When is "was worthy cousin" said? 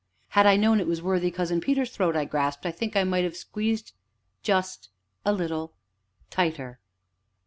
0.87-1.61